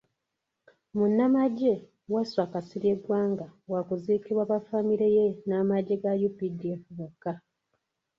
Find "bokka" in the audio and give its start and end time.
6.97-7.31